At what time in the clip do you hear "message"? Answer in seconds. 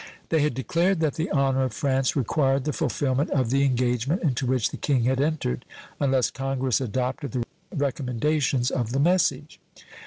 8.99-9.59